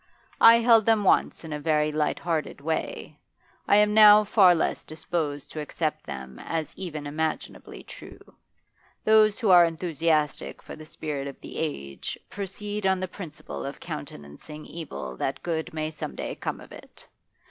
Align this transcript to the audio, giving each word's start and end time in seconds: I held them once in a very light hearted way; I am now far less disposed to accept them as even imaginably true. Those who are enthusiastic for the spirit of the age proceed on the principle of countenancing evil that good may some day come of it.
I 0.41 0.55
held 0.55 0.87
them 0.87 1.03
once 1.03 1.43
in 1.43 1.53
a 1.53 1.59
very 1.59 1.91
light 1.91 2.17
hearted 2.17 2.59
way; 2.59 3.19
I 3.67 3.75
am 3.75 3.93
now 3.93 4.23
far 4.23 4.55
less 4.55 4.83
disposed 4.83 5.51
to 5.51 5.59
accept 5.59 6.05
them 6.07 6.39
as 6.39 6.73
even 6.75 7.05
imaginably 7.05 7.83
true. 7.83 8.17
Those 9.05 9.37
who 9.37 9.51
are 9.51 9.63
enthusiastic 9.63 10.63
for 10.63 10.75
the 10.75 10.87
spirit 10.87 11.27
of 11.27 11.39
the 11.39 11.55
age 11.59 12.17
proceed 12.31 12.87
on 12.87 12.99
the 12.99 13.07
principle 13.07 13.63
of 13.63 13.79
countenancing 13.79 14.65
evil 14.65 15.17
that 15.17 15.43
good 15.43 15.71
may 15.71 15.91
some 15.91 16.15
day 16.15 16.33
come 16.33 16.59
of 16.61 16.71
it. 16.71 17.07